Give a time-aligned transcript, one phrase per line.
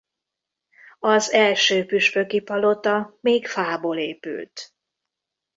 [0.99, 4.73] Az első püspöki palota még fából épült.